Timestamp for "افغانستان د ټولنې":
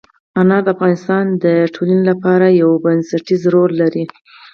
0.75-2.03